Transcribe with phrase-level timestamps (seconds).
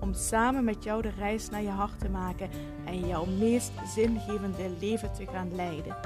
[0.00, 2.50] Om samen met jou de reis naar je hart te maken
[2.86, 5.96] en jouw meest zingevende leven te gaan leiden.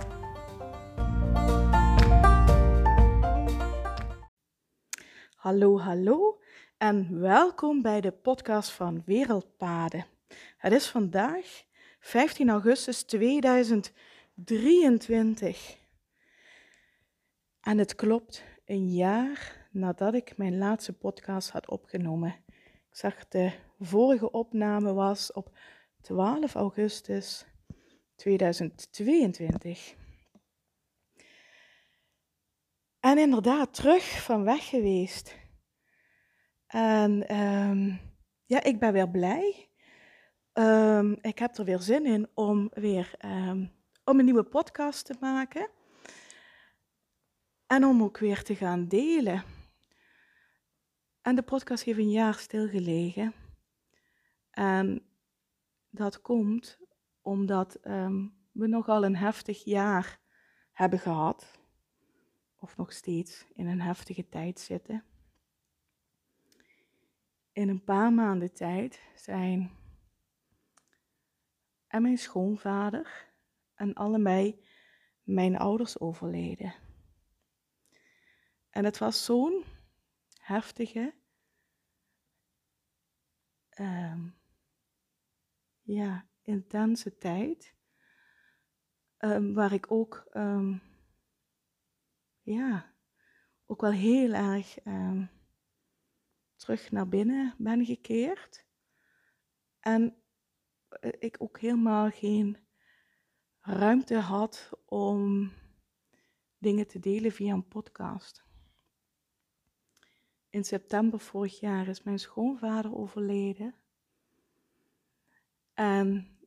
[5.35, 6.41] Hallo, hallo
[6.77, 10.07] en welkom bij de podcast van Wereldpaden.
[10.57, 11.63] Het is vandaag
[12.01, 15.77] 15 augustus 2023.
[17.61, 22.35] En het klopt, een jaar nadat ik mijn laatste podcast had opgenomen.
[22.91, 23.53] Ik zag de
[23.87, 25.59] vorige opname was op
[26.01, 27.47] 12 augustus
[28.17, 29.95] 2022.
[33.01, 35.37] En inderdaad, terug van weg geweest.
[36.67, 38.01] En um,
[38.47, 39.69] ja, ik ben weer blij.
[40.53, 43.73] Um, ik heb er weer zin in om weer um,
[44.05, 45.69] om een nieuwe podcast te maken.
[47.67, 49.45] En om ook weer te gaan delen.
[51.23, 53.44] En de podcast heeft een jaar stilgelegen.
[54.55, 55.07] En
[55.91, 56.79] dat komt
[57.21, 60.21] omdat um, we nogal een heftig jaar
[60.73, 61.61] hebben gehad.
[62.57, 65.05] Of nog steeds in een heftige tijd zitten.
[67.53, 69.71] In een paar maanden tijd zijn
[71.87, 73.33] en mijn schoonvader
[73.75, 74.65] en allebei
[75.23, 76.75] mijn ouders overleden.
[78.71, 79.65] En het was zo'n
[80.39, 81.15] heftige,
[83.81, 84.35] um,
[85.85, 87.75] ja, intense tijd,
[89.19, 90.83] um, waar ik ook, um,
[92.43, 92.95] ja,
[93.67, 94.79] ook wel heel erg
[96.57, 98.67] terug naar binnen ben gekeerd.
[99.81, 100.23] En
[100.89, 102.59] eh, ik ook helemaal geen
[103.61, 105.53] ruimte had om
[106.59, 108.45] dingen te delen via een podcast.
[110.51, 113.75] In september vorig jaar is mijn schoonvader overleden.
[115.75, 116.39] En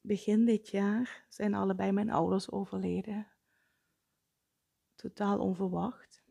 [0.00, 3.26] begin dit jaar zijn allebei mijn ouders overleden.
[4.94, 6.22] Totaal onverwacht.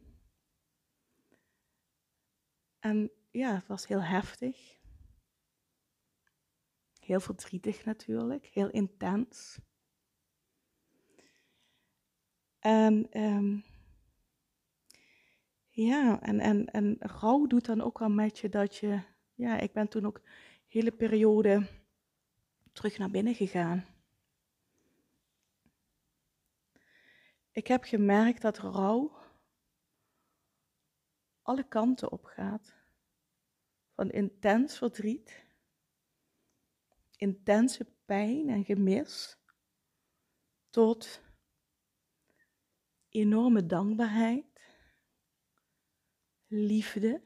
[2.80, 4.78] En ja, het was heel heftig.
[7.00, 9.60] Heel verdrietig natuurlijk, heel intens.
[12.60, 13.64] En um,
[15.70, 19.02] ja, en, en, en rouw doet dan ook wel met je dat je,
[19.34, 20.22] ja, ik ben toen ook
[20.70, 21.68] hele periode
[22.74, 23.86] terug naar binnen gegaan.
[27.52, 29.18] Ik heb gemerkt dat rouw
[31.42, 32.74] alle kanten op gaat.
[33.94, 35.44] Van intens verdriet,
[37.16, 39.38] intense pijn en gemis,
[40.70, 41.22] tot
[43.10, 44.46] enorme dankbaarheid
[46.48, 47.22] liefde,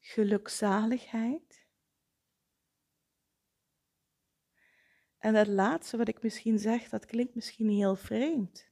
[0.00, 1.53] gelukzaligheid.
[5.24, 8.70] En dat laatste wat ik misschien zeg, dat klinkt misschien heel vreemd.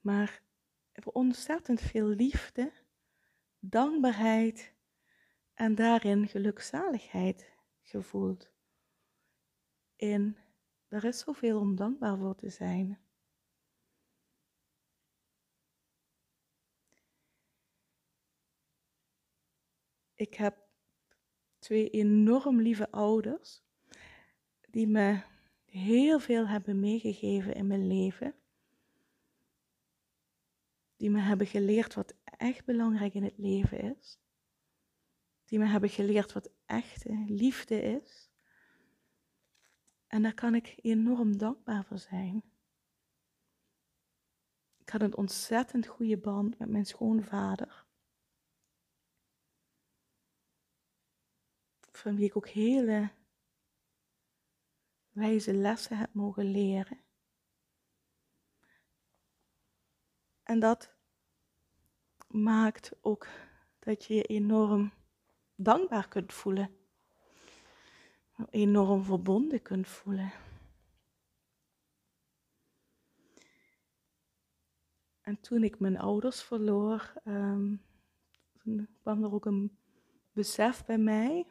[0.00, 0.42] Maar
[0.92, 2.72] er ontzettend veel liefde,
[3.58, 4.74] dankbaarheid
[5.54, 8.50] en daarin gelukzaligheid gevoeld.
[9.96, 10.36] En
[10.88, 13.06] er is zoveel om dankbaar voor te zijn.
[20.16, 20.65] ik heb
[21.66, 23.62] twee enorm lieve ouders
[24.70, 25.22] die me
[25.64, 28.34] heel veel hebben meegegeven in mijn leven.
[30.96, 34.18] Die me hebben geleerd wat echt belangrijk in het leven is.
[35.44, 38.30] Die me hebben geleerd wat echte liefde is.
[40.06, 42.42] En daar kan ik enorm dankbaar voor zijn.
[44.78, 47.85] Ik had een ontzettend goede band met mijn schoonvader.
[52.06, 53.10] Van wie ik ook hele
[55.10, 57.00] wijze lessen heb mogen leren.
[60.42, 60.94] En dat
[62.28, 63.26] maakt ook
[63.78, 64.92] dat je je enorm
[65.54, 66.76] dankbaar kunt voelen.
[68.50, 70.32] Enorm verbonden kunt voelen.
[75.20, 77.82] En toen ik mijn ouders verloor, um,
[79.00, 79.78] kwam er ook een
[80.32, 81.46] besef bij mij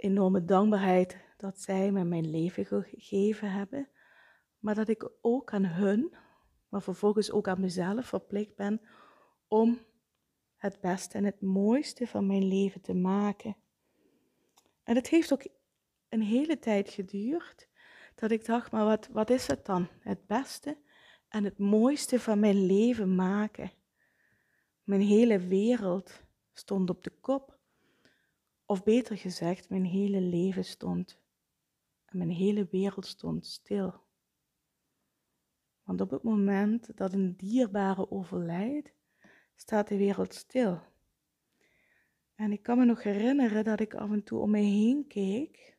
[0.00, 3.88] enorme dankbaarheid dat zij me mijn leven gegeven hebben,
[4.58, 6.14] maar dat ik ook aan hun,
[6.68, 8.80] maar vervolgens ook aan mezelf verplicht ben
[9.48, 9.78] om
[10.56, 13.56] het beste en het mooiste van mijn leven te maken.
[14.82, 15.46] En het heeft ook
[16.08, 17.68] een hele tijd geduurd
[18.14, 19.88] dat ik dacht, maar wat, wat is het dan?
[20.00, 20.76] Het beste
[21.28, 23.70] en het mooiste van mijn leven maken.
[24.82, 26.22] Mijn hele wereld
[26.52, 27.58] stond op de kop.
[28.70, 31.20] Of beter gezegd, mijn hele leven stond.
[32.04, 33.94] En mijn hele wereld stond stil.
[35.82, 38.94] Want op het moment dat een dierbare overlijdt,
[39.54, 40.80] staat de wereld stil.
[42.34, 45.78] En ik kan me nog herinneren dat ik af en toe om me heen keek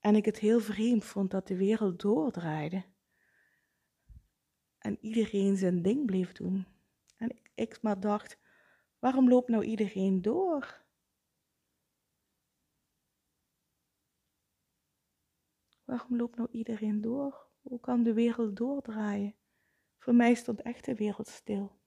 [0.00, 2.84] en ik het heel vreemd vond dat de wereld doordraaide.
[4.78, 6.66] En iedereen zijn ding bleef doen.
[7.16, 8.38] En ik, ik maar dacht,
[8.98, 10.83] waarom loopt nou iedereen door?
[15.84, 17.46] Waarom loopt nou iedereen door?
[17.60, 19.34] Hoe kan de wereld doordraaien?
[19.98, 21.78] Voor mij stond echt de wereld stil.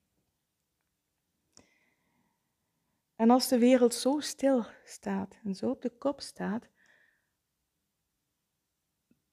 [3.15, 6.69] En als de wereld zo stil staat en zo op de kop staat,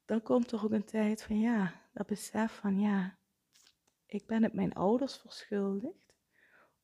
[0.05, 3.19] dan komt er ook een tijd van ja, dat besef van ja,
[4.07, 6.15] ik ben het mijn ouders verschuldigd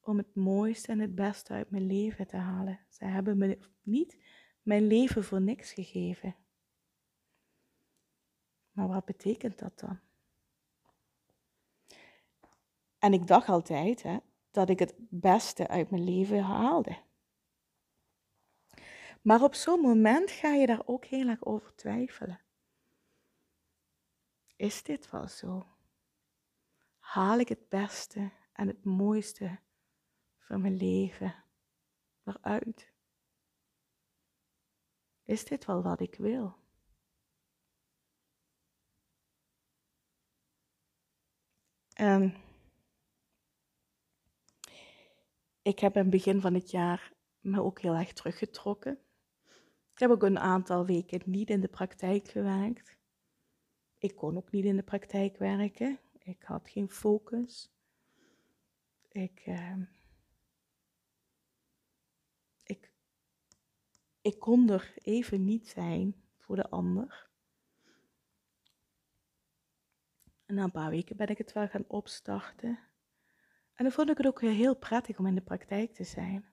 [0.00, 2.80] om het mooiste en het beste uit mijn leven te halen.
[2.88, 4.16] Zij hebben me niet
[4.62, 6.36] mijn leven voor niks gegeven.
[8.70, 10.00] Maar wat betekent dat dan?
[12.98, 14.18] En ik dacht altijd hè,
[14.50, 16.98] dat ik het beste uit mijn leven haalde.
[19.22, 22.40] Maar op zo'n moment ga je daar ook heel erg over twijfelen.
[24.56, 25.66] Is dit wel zo?
[26.98, 29.58] Haal ik het beste en het mooiste
[30.38, 31.44] van mijn leven
[32.24, 32.92] eruit?
[35.24, 36.59] Is dit wel wat ik wil?
[42.00, 42.34] En
[45.62, 48.98] ik heb in het begin van het jaar me ook heel erg teruggetrokken.
[49.92, 52.96] Ik heb ook een aantal weken niet in de praktijk gewerkt.
[53.98, 55.98] Ik kon ook niet in de praktijk werken.
[56.18, 57.70] Ik had geen focus.
[59.08, 59.76] Ik, uh,
[62.62, 62.92] ik,
[64.20, 67.29] ik kon er even niet zijn voor de ander.
[70.50, 72.78] En na een paar weken ben ik het wel gaan opstarten.
[73.74, 76.52] En dan vond ik het ook heel prettig om in de praktijk te zijn.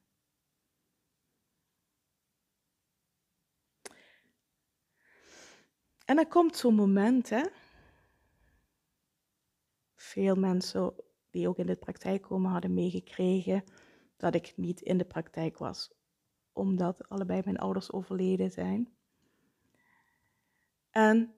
[6.05, 7.43] En er komt zo'n moment, hè.
[9.95, 10.93] Veel mensen
[11.29, 13.63] die ook in de praktijk komen hadden meegekregen
[14.17, 15.93] dat ik niet in de praktijk was,
[16.51, 18.97] omdat allebei mijn ouders overleden zijn.
[20.89, 21.36] En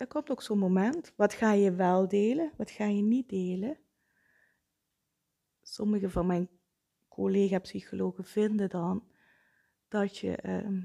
[0.00, 3.78] er komt ook zo'n moment, wat ga je wel delen, wat ga je niet delen?
[5.62, 6.48] Sommige van mijn
[7.08, 9.08] collega-psychologen vinden dan
[9.88, 10.82] dat je ehm,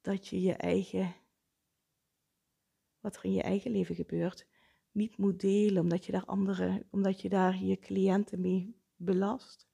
[0.00, 1.14] dat je je eigen,
[3.00, 4.46] wat er in je eigen leven gebeurt,
[4.90, 9.68] niet moet delen, omdat je daar andere, omdat je daar je cliënten mee belast.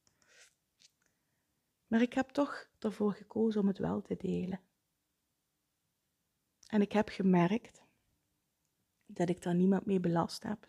[1.86, 4.60] Maar ik heb toch ervoor gekozen om het wel te delen.
[6.66, 7.82] En ik heb gemerkt
[9.06, 10.68] dat ik daar niemand mee belast heb.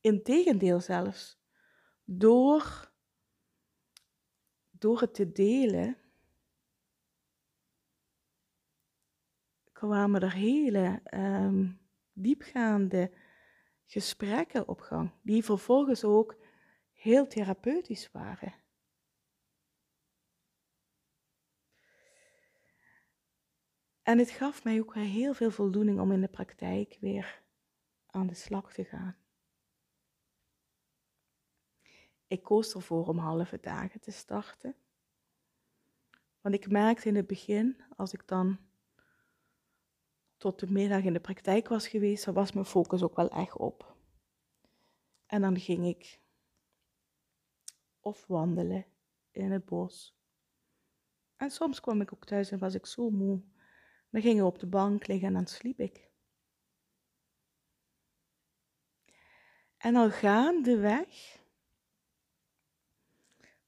[0.00, 1.38] Integendeel zelfs,
[2.04, 2.92] door,
[4.70, 5.96] door het te delen,
[9.72, 11.80] kwamen er hele um,
[12.12, 13.12] diepgaande
[13.86, 16.36] gesprekken op gang, die vervolgens ook
[16.92, 18.54] heel therapeutisch waren.
[24.10, 27.42] En het gaf mij ook heel veel voldoening om in de praktijk weer
[28.06, 29.16] aan de slag te gaan.
[32.26, 34.76] Ik koos ervoor om halve dagen te starten.
[36.40, 38.58] Want ik merkte in het begin, als ik dan
[40.36, 43.56] tot de middag in de praktijk was geweest, dan was mijn focus ook wel echt
[43.56, 43.96] op.
[45.26, 46.20] En dan ging ik
[48.00, 48.86] of wandelen
[49.30, 50.16] in het bos.
[51.36, 53.42] En soms kwam ik ook thuis en was ik zo moe.
[54.10, 56.08] Dan ging ik op de bank liggen en dan sliep ik.
[59.76, 61.38] En al gaandeweg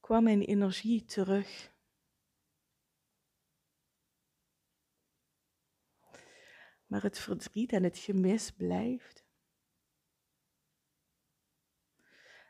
[0.00, 1.72] kwam mijn energie terug.
[6.92, 9.24] maar het verdriet en het gemis blijft.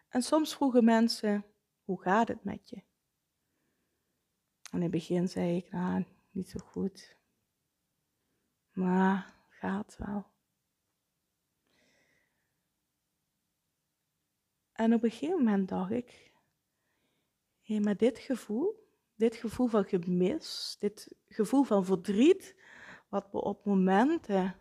[0.08, 1.44] En soms vroegen mensen:
[1.84, 2.82] hoe gaat het met je?
[4.72, 7.16] in het begin zei ik, nou, niet zo goed.
[8.72, 10.30] Maar gaat wel.
[14.72, 16.32] En op een gegeven moment dacht ik,
[17.60, 22.56] hé, maar dit gevoel, dit gevoel van gemis, dit gevoel van verdriet,
[23.08, 24.56] wat me op momenten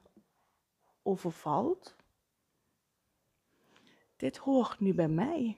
[1.02, 1.96] overvalt,
[4.16, 5.58] dit hoort nu bij mij.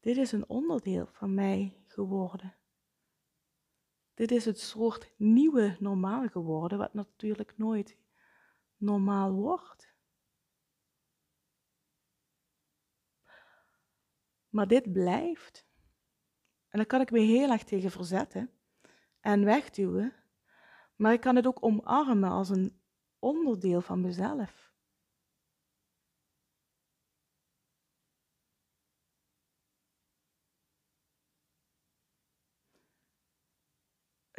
[0.00, 2.54] Dit is een onderdeel van mij geworden.
[4.14, 7.96] Dit is het soort nieuwe normaal geworden, wat natuurlijk nooit
[8.76, 9.94] normaal wordt.
[14.48, 15.66] Maar dit blijft.
[16.68, 18.50] En daar kan ik me heel erg tegen verzetten
[19.20, 20.12] en wegduwen.
[20.96, 22.80] Maar ik kan het ook omarmen als een
[23.18, 24.71] onderdeel van mezelf.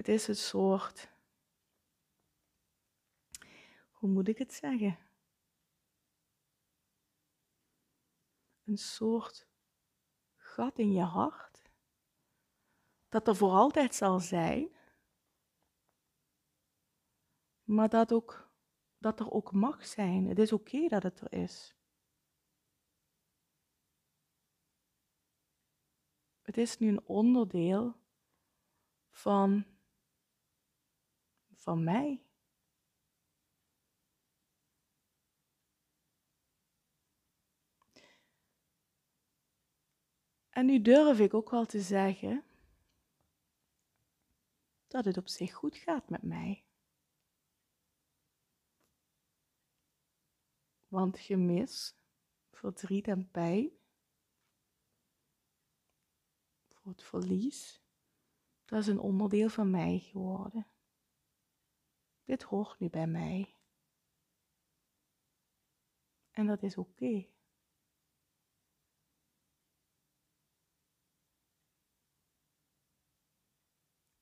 [0.03, 1.11] Het is een soort,
[3.91, 4.97] hoe moet ik het zeggen?
[8.63, 9.47] Een soort
[10.35, 11.71] gat in je hart,
[13.09, 14.69] dat er voor altijd zal zijn,
[17.63, 18.51] maar dat, ook,
[18.97, 20.27] dat er ook mag zijn.
[20.27, 21.75] Het is oké dat het er is.
[26.41, 27.95] Het is nu een onderdeel
[29.09, 29.72] van
[31.63, 32.23] van mij.
[40.49, 42.43] En nu durf ik ook wel te zeggen
[44.87, 46.65] dat het op zich goed gaat met mij.
[50.87, 51.95] Want gemis,
[52.51, 53.71] verdriet en pijn,
[56.69, 57.81] voor het verlies,
[58.65, 60.72] dat is een onderdeel van mij geworden.
[62.25, 63.55] Dit hoort nu bij mij.
[66.31, 67.27] En dat is oké.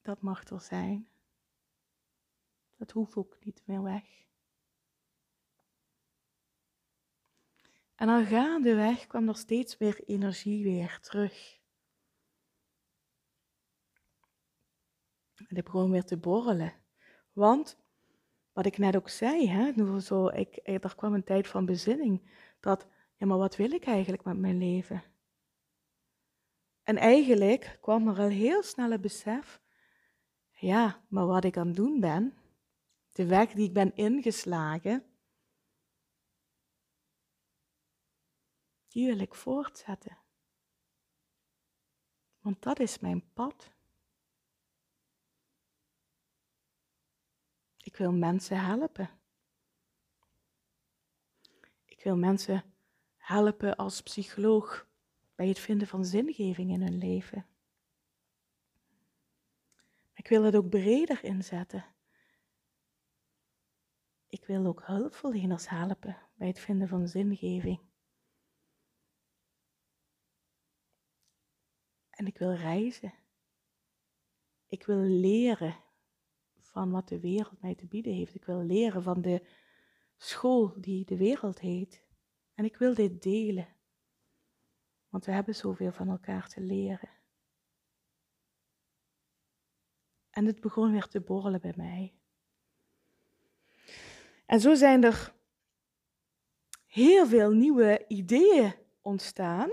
[0.02, 1.10] Dat mag er zijn.
[2.76, 4.22] Dat hoeft ook niet meer weg.
[7.96, 11.60] En al gaandeweg kwam er steeds meer energie weer terug.
[15.36, 16.74] En ik begon weer te borrelen.
[17.34, 17.81] Want
[18.62, 22.22] wat ik net ook zei, hè, zo, ik, er kwam een tijd van bezinning.
[22.60, 25.04] Dat, ja, maar wat wil ik eigenlijk met mijn leven?
[26.84, 29.62] En eigenlijk kwam er al heel snel het besef,
[30.52, 32.38] ja, maar wat ik aan het doen ben,
[33.12, 35.06] de weg die ik ben ingeslagen,
[38.88, 40.18] die wil ik voortzetten.
[42.40, 43.72] Want dat is mijn pad.
[47.92, 49.10] Ik wil mensen helpen.
[51.86, 52.64] Ik wil mensen
[53.18, 54.88] helpen als psycholoog
[55.36, 57.46] bij het vinden van zingeving in hun leven.
[60.14, 61.86] Ik wil het ook breder inzetten.
[64.28, 67.80] Ik wil ook hulpverleners helpen bij het vinden van zingeving.
[72.10, 73.14] En ik wil reizen.
[74.68, 75.90] Ik wil leren
[76.72, 78.36] van wat de wereld mij te bieden heeft.
[78.36, 79.48] Ik wil leren van de
[80.18, 82.04] school die de wereld heet.
[82.54, 83.68] En ik wil dit delen.
[85.10, 87.10] Want we hebben zoveel van elkaar te leren.
[90.30, 92.14] En het begon weer te borrelen bij mij.
[94.46, 95.34] En zo zijn er
[96.86, 99.72] heel veel nieuwe ideeën ontstaan.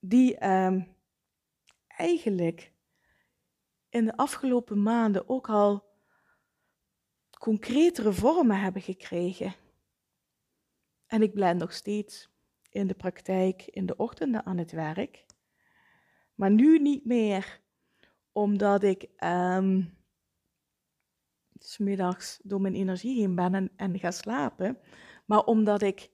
[0.00, 0.82] Die ehm,
[1.86, 2.72] eigenlijk
[3.92, 5.84] in de afgelopen maanden ook al
[7.38, 9.54] concretere vormen hebben gekregen.
[11.06, 12.30] En ik ben nog steeds
[12.70, 15.26] in de praktijk in de ochtenden aan het werk.
[16.34, 17.60] Maar nu niet meer
[18.32, 19.98] omdat ik um,
[21.58, 24.78] smiddags door mijn energie heen ben en, en ga slapen.
[25.24, 26.10] Maar omdat ik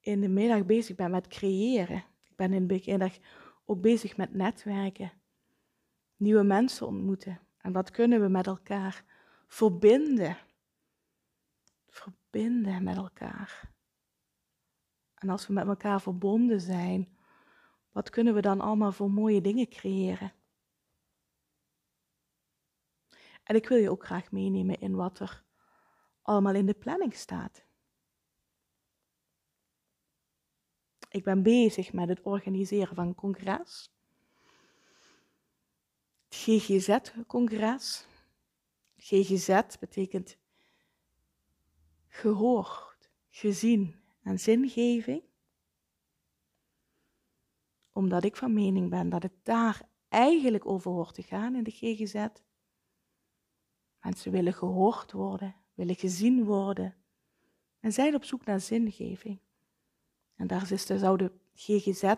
[0.00, 2.04] in de middag bezig ben met creëren.
[2.22, 3.16] Ik ben in de middag
[3.64, 5.12] ook bezig met netwerken
[6.16, 7.40] nieuwe mensen ontmoeten.
[7.58, 9.04] En wat kunnen we met elkaar
[9.46, 10.38] verbinden?
[11.88, 13.74] Verbinden met elkaar.
[15.14, 17.16] En als we met elkaar verbonden zijn,
[17.90, 20.32] wat kunnen we dan allemaal voor mooie dingen creëren?
[23.42, 25.44] En ik wil je ook graag meenemen in wat er
[26.22, 27.64] allemaal in de planning staat.
[31.08, 33.95] Ik ben bezig met het organiseren van een congres.
[36.28, 38.06] GGZ-congres.
[38.96, 40.38] GGZ betekent
[42.08, 45.22] gehoord, gezien en zingeving.
[47.92, 51.70] Omdat ik van mening ben dat het daar eigenlijk over hoort te gaan in de
[51.70, 52.26] GGZ.
[54.00, 56.94] Mensen willen gehoord worden, willen gezien worden
[57.80, 59.38] en zijn op zoek naar zingeving.
[60.34, 62.14] En daar de, zou de GGZ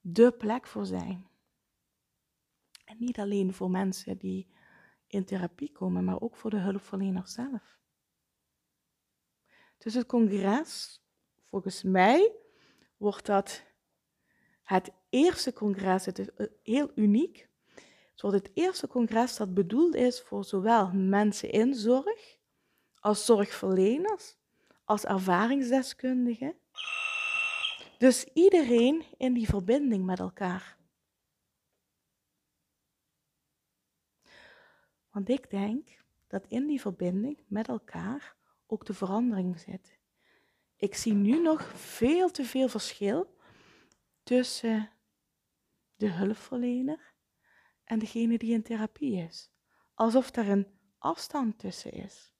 [0.00, 1.26] de plek voor zijn.
[2.98, 4.48] Niet alleen voor mensen die
[5.06, 7.78] in therapie komen, maar ook voor de hulpverlener zelf.
[9.78, 11.02] Dus het congres,
[11.42, 12.32] volgens mij,
[12.96, 13.64] wordt dat
[14.62, 17.48] het eerste congres, het is eh, heel uniek.
[18.10, 22.38] Het wordt het eerste congres dat bedoeld is voor zowel mensen in zorg,
[23.00, 24.36] als zorgverleners,
[24.84, 26.54] als ervaringsdeskundigen.
[27.98, 30.76] Dus iedereen in die verbinding met elkaar.
[35.14, 35.88] Want ik denk
[36.26, 39.98] dat in die verbinding met elkaar ook de verandering zit.
[40.76, 43.36] Ik zie nu nog veel te veel verschil
[44.22, 44.90] tussen
[45.96, 47.14] de hulpverlener
[47.84, 49.50] en degene die in therapie is.
[49.94, 50.66] Alsof er een
[50.98, 52.32] afstand tussen is.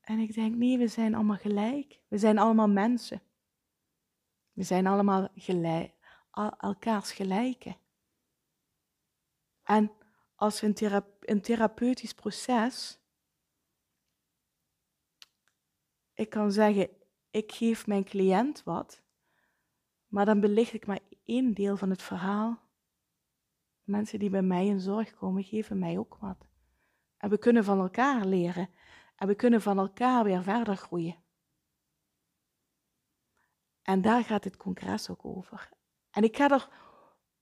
[0.00, 2.00] En ik denk, nee, we zijn allemaal gelijk.
[2.08, 3.22] We zijn allemaal mensen.
[4.52, 5.94] We zijn allemaal gelijk,
[6.58, 7.76] elkaars gelijken.
[9.62, 9.92] En
[10.38, 12.98] als een therapeutisch proces,
[16.14, 16.88] ik kan zeggen,
[17.30, 19.02] ik geef mijn cliënt wat,
[20.06, 22.60] maar dan belicht ik maar één deel van het verhaal.
[23.82, 26.48] Mensen die bij mij in zorg komen, geven mij ook wat.
[27.16, 28.70] En we kunnen van elkaar leren.
[29.16, 31.16] En we kunnen van elkaar weer verder groeien.
[33.82, 35.68] En daar gaat dit congres ook over.
[36.10, 36.68] En ik ga er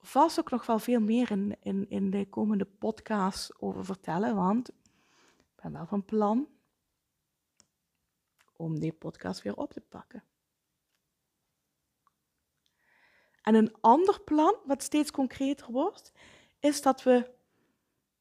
[0.06, 4.68] vast ook nog wel veel meer in, in, in de komende podcast over vertellen, want
[4.68, 6.48] ik ben wel van plan
[8.52, 10.24] om die podcast weer op te pakken.
[13.42, 16.12] En een ander plan, wat steeds concreter wordt,
[16.58, 17.34] is dat we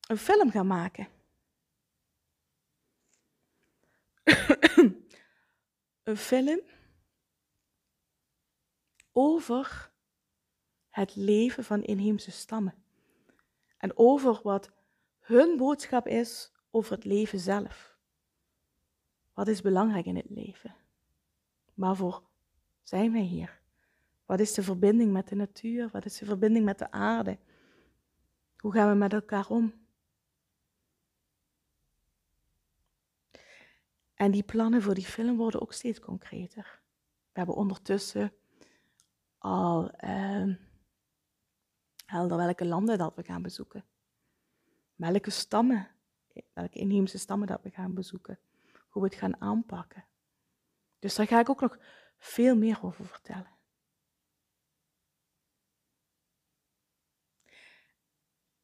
[0.08, 1.08] een film gaan maken.
[6.04, 6.62] een film
[9.12, 9.94] over
[10.96, 12.74] het leven van inheemse stammen.
[13.78, 14.72] En over wat
[15.20, 17.98] hun boodschap is over het leven zelf.
[19.34, 20.76] Wat is belangrijk in het leven?
[21.74, 22.24] Waarvoor
[22.84, 23.60] zijn wij hier?
[24.26, 25.90] Wat is de verbinding met de natuur?
[25.92, 27.38] Wat is de verbinding met de aarde?
[28.58, 29.74] Hoe gaan we met elkaar om?
[34.14, 36.82] En die plannen voor die film worden ook steeds concreter.
[37.32, 38.34] We hebben ondertussen
[39.38, 40.56] al uh,
[42.06, 43.86] helder welke landen dat we gaan bezoeken.
[44.96, 45.92] Welke stammen,
[46.54, 48.40] welke inheemse stammen dat we gaan bezoeken.
[48.90, 50.06] Hoe we het gaan aanpakken.
[51.00, 51.78] Dus daar ga ik ook nog
[52.18, 53.54] veel meer over vertellen.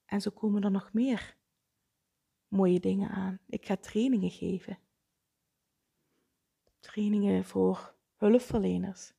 [0.05, 1.37] En zo komen er nog meer
[2.47, 3.39] mooie dingen aan.
[3.45, 4.79] Ik ga trainingen geven.
[6.79, 9.13] Trainingen voor hulpverleners.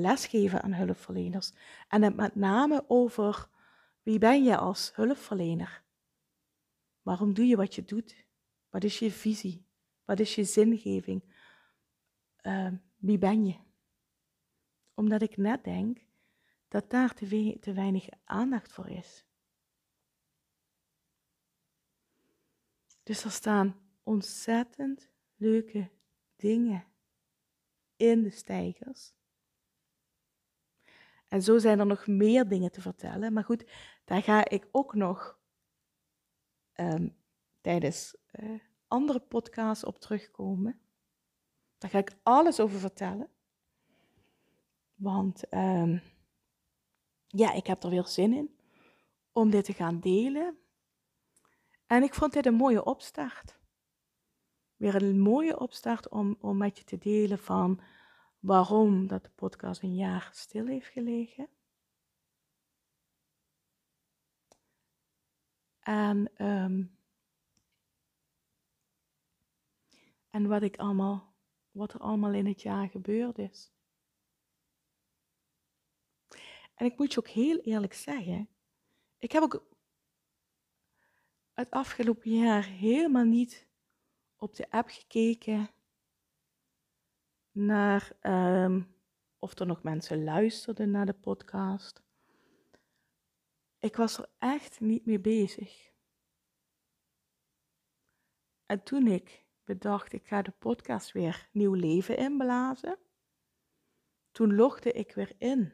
[0.00, 1.52] Lesgeven aan hulpverleners.
[1.88, 3.48] En het met name over
[4.02, 5.84] wie ben je als hulpverlener?
[7.02, 8.26] Waarom doe je wat je doet?
[8.70, 9.66] Wat is je visie?
[10.04, 11.22] Wat is je zingeving?
[12.42, 13.56] Uh, wie ben je?
[14.94, 15.98] Omdat ik net denk
[16.68, 19.24] dat daar te, te weinig aandacht voor is.
[23.02, 25.90] Dus er staan ontzettend leuke
[26.36, 26.84] dingen
[27.96, 29.14] in de stijgers.
[31.28, 33.32] En zo zijn er nog meer dingen te vertellen.
[33.32, 33.64] Maar goed,
[34.04, 35.38] daar ga ik ook nog
[36.74, 37.16] um,
[37.60, 40.80] tijdens uh, andere podcasts op terugkomen.
[41.78, 43.28] Daar ga ik alles over vertellen.
[44.94, 46.02] Want um,
[47.26, 48.56] ja, ik heb er weer zin in
[49.32, 50.58] om dit te gaan delen.
[51.86, 53.58] En ik vond dit een mooie opstart.
[54.76, 57.80] Weer een mooie opstart om, om met je te delen van
[58.38, 61.48] waarom dat de podcast een jaar stil heeft gelegen.
[65.78, 66.98] En, um,
[70.30, 71.34] en wat, ik allemaal,
[71.70, 73.72] wat er allemaal in het jaar gebeurd is.
[76.74, 78.48] En ik moet je ook heel eerlijk zeggen,
[79.18, 79.66] ik heb ook
[81.52, 83.66] het afgelopen jaar helemaal niet
[84.36, 85.70] op de app gekeken
[87.56, 88.94] naar um,
[89.38, 92.02] of er nog mensen luisterden naar de podcast.
[93.78, 95.92] ik was er echt niet mee bezig.
[98.66, 102.98] En toen ik bedacht, ik ga de podcast weer nieuw leven inblazen,
[104.32, 105.72] toen logde ik weer in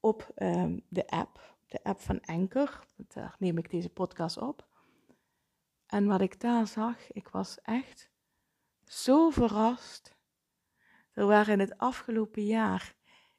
[0.00, 2.86] op ehm, de app, de app van Anchor.
[2.96, 4.68] Daar neem ik deze podcast op.
[5.86, 8.10] En wat ik daar zag, ik was echt
[8.84, 10.18] zo verrast.
[11.26, 12.94] Waren in het afgelopen jaar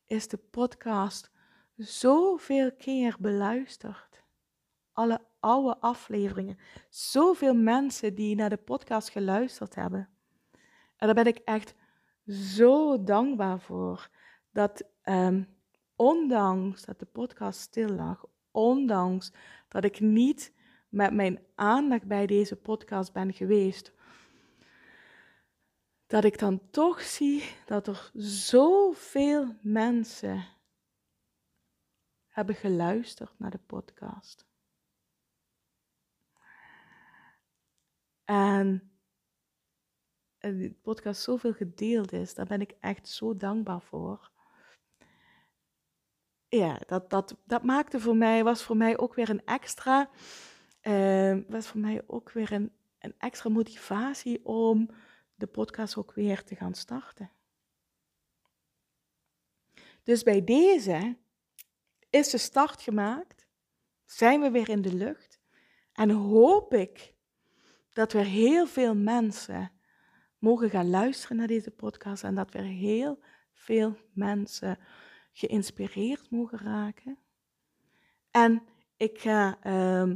[0.05, 1.31] is de podcast
[1.75, 4.23] zoveel keer beluisterd.
[4.91, 6.57] Alle oude afleveringen.
[6.89, 10.09] Zoveel mensen die naar de podcast geluisterd hebben.
[10.97, 11.75] En daar ben ik echt
[12.27, 14.09] zo dankbaar voor.
[14.51, 15.47] Dat um,
[15.95, 19.33] ondanks dat de podcast stil lag, ondanks
[19.67, 20.53] dat ik niet
[20.89, 23.93] met mijn aandacht bij deze podcast ben geweest,
[26.11, 30.45] dat ik dan toch zie dat er zoveel mensen
[32.27, 34.45] hebben geluisterd naar de podcast.
[38.23, 38.91] En
[40.39, 44.31] de podcast zoveel gedeeld is, daar ben ik echt zo dankbaar voor.
[46.47, 50.09] Ja, dat, dat, dat maakte voor mij, was voor mij ook weer een extra,
[50.81, 54.89] uh, was voor mij ook weer een, een extra motivatie om
[55.41, 57.31] de podcast ook weer te gaan starten.
[60.03, 61.17] Dus bij deze
[62.09, 63.47] is de start gemaakt,
[64.05, 65.39] zijn we weer in de lucht
[65.93, 67.13] en hoop ik
[67.89, 69.71] dat weer heel veel mensen
[70.37, 73.19] mogen gaan luisteren naar deze podcast en dat weer heel
[73.53, 74.79] veel mensen
[75.31, 77.17] geïnspireerd mogen raken.
[78.31, 78.63] En
[78.97, 80.15] ik ga ehm,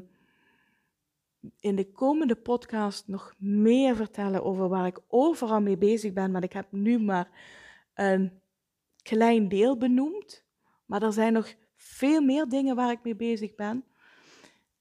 [1.59, 6.43] in de komende podcast nog meer vertellen over waar ik overal mee bezig ben, maar
[6.43, 7.29] ik heb nu maar
[7.93, 8.41] een
[9.01, 10.45] klein deel benoemd.
[10.85, 13.85] Maar er zijn nog veel meer dingen waar ik mee bezig ben.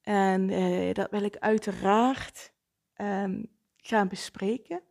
[0.03, 2.53] En eh, dat wil ik uiteraard
[2.97, 4.83] um, gaan bespreken.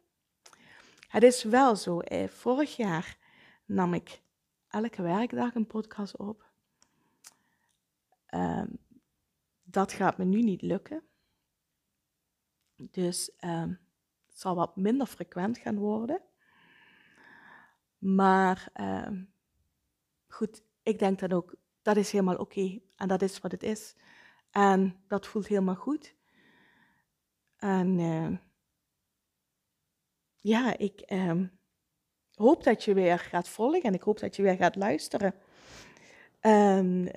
[1.07, 3.17] Het is wel zo, eh, vorig jaar
[3.65, 4.21] nam ik
[4.67, 6.45] elke werkdag een podcast op.
[8.33, 8.77] Um,
[9.63, 11.03] dat gaat me nu niet lukken.
[12.75, 13.79] Dus um,
[14.25, 16.21] het zal wat minder frequent gaan worden.
[17.97, 19.33] Maar um,
[20.27, 22.79] goed, ik denk dan ook, dat is helemaal oké.
[22.95, 23.95] En dat is wat het is.
[24.51, 26.15] En dat voelt helemaal goed.
[27.57, 28.37] En uh,
[30.39, 31.13] ja, ik
[32.33, 35.35] hoop dat je weer gaat volgen en ik hoop dat je weer gaat luisteren.
[36.39, 37.09] En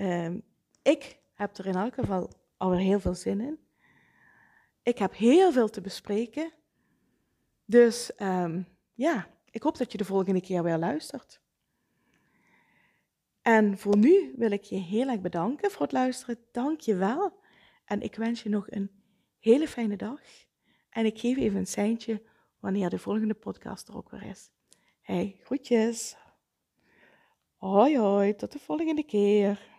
[0.83, 3.66] ik heb er in elk geval alweer heel veel zin in.
[4.87, 6.53] Ik heb heel veel te bespreken.
[7.65, 8.63] Dus ehm,
[8.95, 11.41] ja, ik hoop dat je de volgende keer weer luistert.
[13.43, 16.39] En voor nu wil ik je heel erg bedanken voor het luisteren.
[16.53, 17.41] Dank je wel.
[17.85, 18.91] En ik wens je nog een
[19.39, 20.21] hele fijne dag.
[20.91, 22.23] En ik geef even een seintje
[22.61, 24.51] wanneer de volgende podcast er ook weer is.
[25.01, 26.17] Hey, groetjes.
[27.57, 29.75] Hoi hoi, tot de volgende keer.